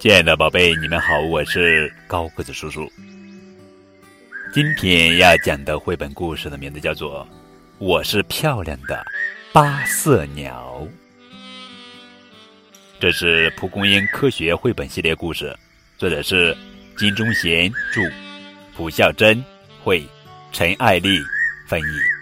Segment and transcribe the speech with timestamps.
[0.00, 2.90] 亲爱的宝贝，你们好，我是高个子叔叔。
[4.50, 7.22] 今天要讲的绘本故事的名字叫做
[7.76, 9.04] 《我是漂亮的
[9.52, 10.80] 八色鸟》，
[12.98, 15.54] 这是蒲公英科学绘本系列故事，
[15.98, 16.56] 作者是
[16.96, 18.00] 金忠贤著，
[18.74, 19.44] 蒲孝珍
[19.84, 20.02] 绘，
[20.50, 21.18] 陈爱丽
[21.66, 22.19] 翻译。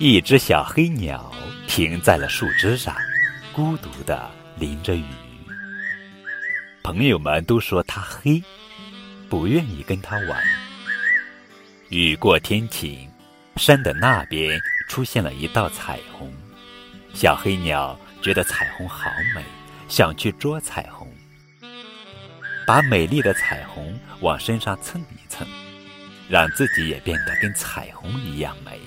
[0.00, 1.30] 一只小黑鸟。
[1.68, 2.96] 停在了树枝上，
[3.52, 4.28] 孤独的
[4.58, 5.04] 淋着雨。
[6.82, 8.42] 朋友们都说它黑，
[9.28, 10.42] 不愿意跟它玩。
[11.90, 13.08] 雨过天晴，
[13.56, 16.32] 山的那边出现了一道彩虹。
[17.14, 19.44] 小黑鸟觉得彩虹好美，
[19.86, 21.06] 想去捉彩虹，
[22.66, 25.46] 把美丽的彩虹往身上蹭一蹭，
[26.28, 28.80] 让自己也变得跟彩虹一样美。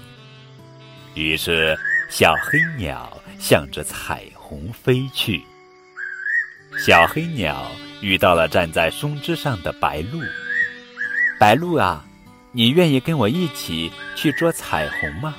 [1.16, 1.78] 于是。
[2.10, 5.44] 小黑鸟向着彩虹飞去。
[6.78, 10.22] 小黑鸟遇到了站在松枝上的白鹭。
[11.40, 12.06] 白鹭啊，
[12.52, 15.34] 你愿意跟我一起去捉彩虹吗？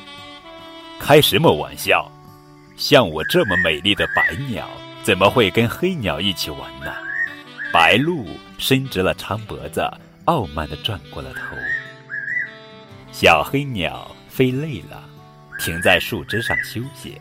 [0.98, 2.10] 开什么玩笑！
[2.76, 4.68] 像我这么美丽的白鸟，
[5.04, 6.92] 怎么会跟黑鸟一起玩呢？
[7.72, 8.26] 白鹭
[8.58, 9.88] 伸直了长脖子，
[10.24, 11.56] 傲慢地转过了头。
[13.12, 15.13] 小黑鸟飞累了。
[15.58, 17.20] 停在树枝上休息。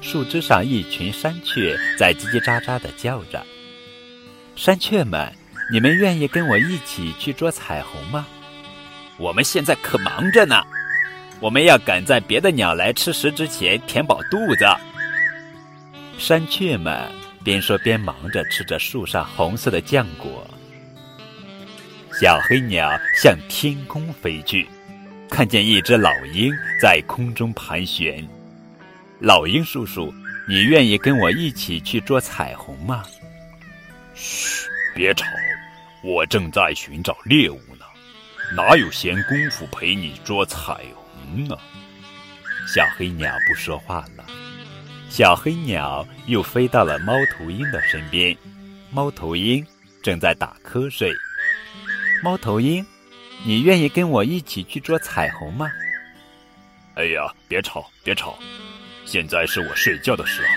[0.00, 3.44] 树枝上一群山雀在叽叽喳喳地叫着。
[4.54, 5.32] 山雀们，
[5.70, 8.26] 你们愿意跟我一起去捉彩虹吗？
[9.18, 10.62] 我们现在可忙着呢，
[11.40, 14.66] 我们要赶在别的鸟来吃食之前填饱肚子。
[16.18, 17.10] 山雀们
[17.42, 20.46] 边说边忙着吃着树上红色的浆果。
[22.12, 24.68] 小黑鸟向天空飞去。
[25.28, 28.26] 看见一只老鹰在空中盘旋，
[29.20, 30.12] 老鹰叔叔，
[30.48, 33.02] 你愿意跟我一起去捉彩虹吗？
[34.14, 35.26] 嘘，别吵，
[36.02, 37.84] 我正在寻找猎物呢，
[38.56, 41.56] 哪有闲工夫陪你捉彩虹呢？
[42.66, 44.24] 小黑鸟不说话了。
[45.10, 48.34] 小黑鸟又飞到了猫头鹰的身边，
[48.90, 49.64] 猫头鹰
[50.02, 51.12] 正在打瞌睡。
[52.22, 52.84] 猫头鹰。
[53.44, 55.70] 你愿意跟我一起去捉彩虹吗？
[56.94, 58.38] 哎呀，别吵，别吵！
[59.04, 60.48] 现在是我睡觉的时候。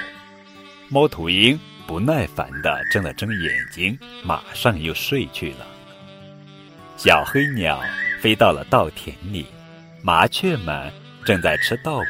[0.88, 5.68] 猫头鹰不耐烦地睁了睁眼睛，马上又睡去了。
[6.98, 7.80] 小黑鸟
[8.22, 9.46] 飞到了稻田里，
[10.02, 10.92] 麻雀们
[11.26, 12.06] 正在吃稻谷。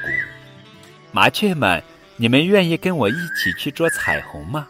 [1.12, 1.84] 麻雀们，
[2.16, 4.68] 你们愿意跟我一起去捉彩虹吗？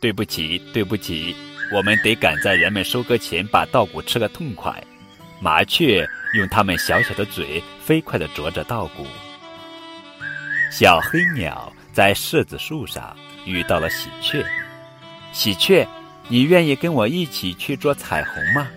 [0.00, 1.36] 对不起，对不起，
[1.72, 4.82] 我们得赶在人们收割前把稻谷吃个痛快。
[5.42, 9.04] 麻雀用它们小小的嘴飞快地啄着稻谷。
[10.70, 14.46] 小黑鸟在柿子树上遇到了喜鹊。
[15.32, 15.84] 喜鹊，
[16.28, 18.68] 你愿意跟我一起去捉彩虹吗？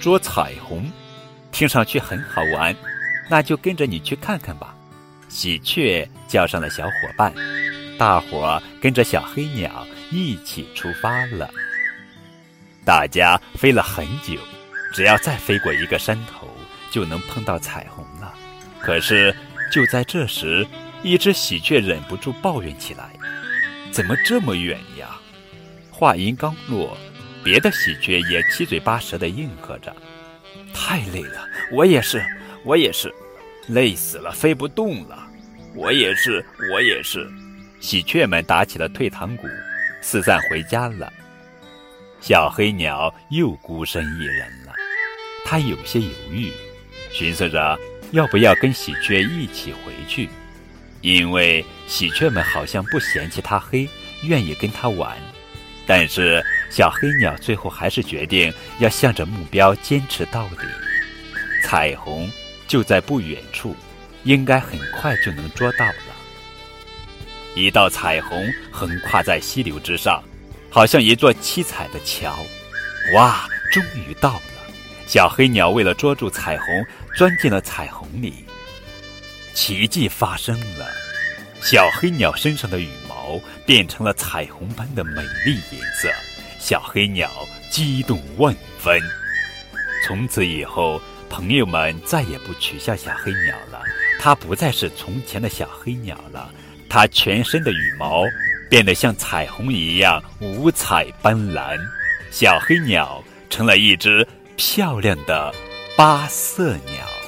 [0.00, 0.90] 捉彩虹，
[1.52, 2.74] 听上去很好玩，
[3.28, 4.74] 那就跟着你去看看吧。
[5.28, 7.34] 喜鹊叫上了小伙伴，
[7.98, 11.50] 大伙儿跟着小黑鸟一起出发了。
[12.82, 14.40] 大家飞了很久。
[14.96, 16.48] 只要再飞过一个山头，
[16.90, 18.32] 就能碰到彩虹了。
[18.80, 19.36] 可是，
[19.70, 20.66] 就在这时，
[21.02, 23.10] 一只喜鹊忍不住抱怨起来
[23.92, 25.20] ：“怎么这么远呀？”
[25.92, 26.96] 话音刚落，
[27.44, 29.94] 别的喜鹊也七嘴八舌地应和着
[30.72, 32.24] ：“太累了，我也是，
[32.64, 33.14] 我也是，
[33.66, 35.28] 累死了，飞不动了。
[35.74, 36.42] 我也是，
[36.72, 37.30] 我也是。”
[37.80, 39.46] 喜鹊们打起了退堂鼓，
[40.00, 41.12] 四散回家了。
[42.18, 44.72] 小黑鸟又孤身一人了。
[45.48, 46.50] 他有些犹豫，
[47.12, 47.78] 寻思着
[48.10, 50.28] 要不要跟喜鹊一起回去，
[51.02, 53.88] 因为喜鹊们好像不嫌弃他黑，
[54.24, 55.16] 愿意跟他玩。
[55.86, 60.66] 但是小黑鸟最后还是决定要向着目标坚持到底。
[61.62, 62.28] 彩虹
[62.66, 63.76] 就在不远处，
[64.24, 65.94] 应该很快就能捉到了。
[67.54, 70.20] 一道彩虹横跨在溪流之上，
[70.70, 72.36] 好像一座七彩的桥。
[73.14, 74.55] 哇，终于到了！
[75.06, 76.84] 小黑鸟为了捉住彩虹，
[77.16, 78.44] 钻进了彩虹里。
[79.54, 80.86] 奇迹发生了，
[81.62, 86.10] 小黑鸟身上的羽毛变成了彩虹般的美丽颜色。
[86.58, 87.30] 小黑鸟
[87.70, 89.00] 激动万分。
[90.04, 91.00] 从此以后，
[91.30, 93.80] 朋友们再也不取笑小黑鸟了。
[94.18, 96.52] 它不再是从前的小黑鸟了，
[96.88, 98.24] 它全身的羽毛
[98.68, 101.78] 变得像彩虹一样五彩斑斓。
[102.32, 104.26] 小黑鸟成了一只。
[104.56, 105.54] 漂亮的
[105.96, 107.25] 八色鸟。